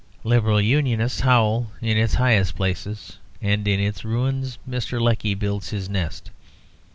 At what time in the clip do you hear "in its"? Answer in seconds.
1.79-2.15, 3.67-4.03